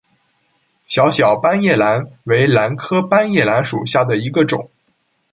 [0.83, 4.71] 小小斑叶兰为兰科斑叶兰属下的一个种。